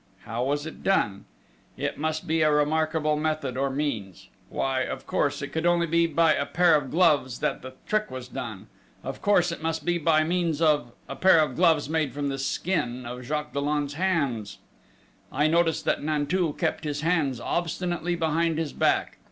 How 0.23 0.43
was 0.43 0.65
it 0.65 0.81
done? 0.81 1.25
It 1.77 1.95
must 1.99 2.25
be 2.25 2.41
a 2.41 2.51
removable 2.51 3.17
method 3.17 3.55
or 3.55 3.69
means... 3.69 4.29
why, 4.49 4.81
of 4.81 5.05
course, 5.05 5.43
it 5.43 5.49
could 5.49 5.67
only 5.67 5.85
be 5.85 6.07
by 6.07 6.33
a 6.33 6.47
pair 6.47 6.73
of 6.73 6.89
gloves 6.89 7.37
that 7.37 7.61
the 7.61 7.73
trick 7.85 8.09
was 8.09 8.27
done... 8.27 8.65
of 9.03 9.21
course 9.21 9.51
it 9.51 9.61
must 9.61 9.85
be 9.85 9.99
by 9.99 10.23
means 10.23 10.59
of 10.59 10.91
a 11.07 11.15
pair 11.15 11.37
of 11.39 11.55
gloves 11.55 11.87
made 11.87 12.15
with 12.15 12.29
the 12.29 12.39
skin 12.39 13.05
of 13.05 13.21
Jacques 13.23 13.53
Dollon's 13.53 13.93
hands!... 13.93 14.57
I 15.31 15.45
noticed 15.45 15.85
that 15.85 16.01
Nanteuil 16.01 16.53
kept 16.53 16.83
his 16.83 17.01
hands 17.01 17.39
obstinately 17.39 18.15
behind 18.15 18.57
his 18.57 18.73
back. 18.73 19.19